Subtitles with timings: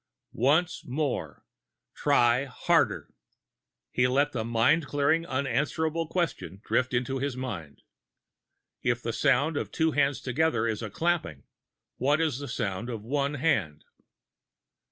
[0.33, 1.45] Once more!
[1.93, 3.13] Try harder!
[3.91, 7.83] He let the mind clearing unanswerable question drift into his mind:
[8.83, 11.43] _If the sound of two hands together is a clapping,
[11.97, 13.83] what is the sound of one hand?